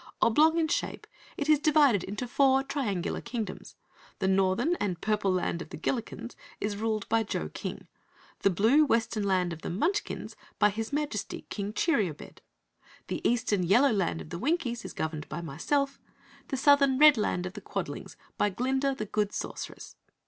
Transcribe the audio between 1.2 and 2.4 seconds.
it is divided into